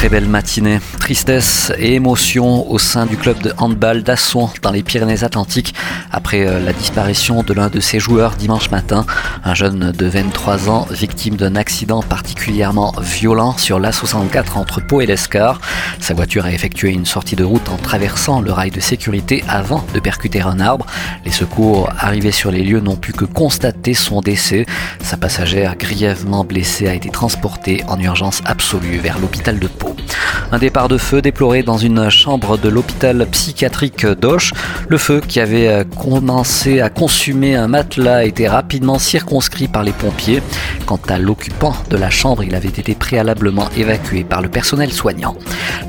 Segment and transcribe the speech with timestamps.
[0.00, 0.80] Très belle matinée.
[0.98, 5.74] Tristesse et émotion au sein du club de handball d'Assouan dans les Pyrénées-Atlantiques
[6.10, 9.04] après euh, la disparition de l'un de ses joueurs dimanche matin.
[9.44, 15.06] Un jeune de 23 ans victime d'un accident particulièrement violent sur l'A64 entre Pau et
[15.06, 15.60] l'Escar.
[16.00, 19.84] Sa voiture a effectué une sortie de route en traversant le rail de sécurité avant
[19.92, 20.86] de percuter un arbre.
[21.26, 24.64] Les secours arrivés sur les lieux n'ont pu que constater son décès.
[25.02, 29.89] Sa passagère grièvement blessée a été transportée en urgence absolue vers l'hôpital de Pau.
[30.52, 34.52] Un départ de feu déploré dans une chambre de l'hôpital psychiatrique d'Auch.
[34.88, 39.92] Le feu qui avait commencé à consumer un matelas a été rapidement circonscrit par les
[39.92, 40.42] pompiers.
[40.86, 45.36] Quant à l'occupant de la chambre, il avait été préalablement évacué par le personnel soignant.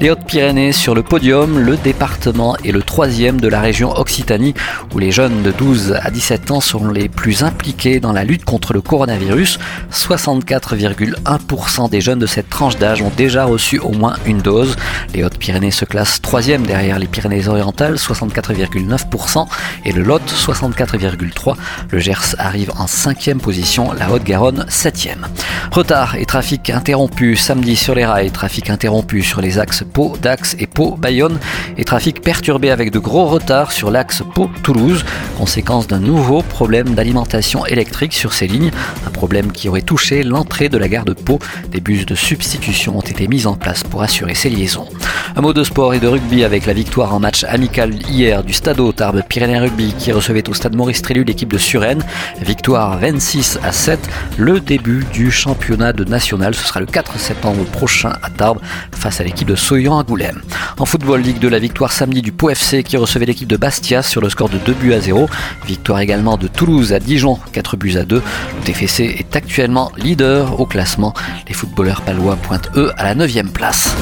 [0.00, 4.54] Les Hautes-Pyrénées sur le podium, le département est le troisième de la région Occitanie
[4.94, 8.44] où les jeunes de 12 à 17 ans sont les plus impliqués dans la lutte
[8.44, 9.58] contre le coronavirus.
[9.92, 14.76] 64,1% des jeunes de cette tranche d'âge ont déjà reçu moins une dose.
[15.14, 19.46] Les Hautes-Pyrénées se classent troisième derrière les Pyrénées-Orientales, 64,9%,
[19.84, 21.56] et le Lot, 64,3%.
[21.90, 25.26] Le Gers arrive en cinquième position, la Haute-Garonne, septième.
[25.70, 30.56] Retard et trafic interrompu samedi sur les rails, trafic interrompu sur les axes Pau, Dax
[30.58, 31.38] et Pau-Bayonne,
[31.80, 35.02] et trafic perturbé avec de gros retards sur l'axe Pau-Toulouse,
[35.38, 38.70] conséquence d'un nouveau problème d'alimentation électrique sur ces lignes,
[39.06, 41.38] un problème qui aurait touché l'entrée de la gare de Pau.
[41.70, 44.88] Des bus de substitution ont été mis en place pour assurer ces liaisons.
[45.36, 48.52] Un mot de sport et de rugby avec la victoire en match amical hier du
[48.52, 52.04] Stade Tarbes Pyrénées Rugby qui recevait au Stade Maurice Trélu l'équipe de Suresnes.
[52.42, 53.98] Victoire 26 à 7,
[54.36, 56.54] le début du championnat de national.
[56.54, 58.60] Ce sera le 4 septembre prochain à Tarbes
[58.92, 60.42] face à l'équipe de Soyon Angoulême.
[60.80, 64.02] En football, Ligue de la victoire samedi du Pau FC qui recevait l'équipe de Bastia
[64.02, 65.28] sur le score de 2 buts à 0.
[65.66, 68.16] Victoire également de Toulouse à Dijon, 4 buts à 2.
[68.16, 71.12] Le TFC est actuellement leader au classement.
[71.48, 73.94] Les footballeurs palois pointent eux à la 9 place.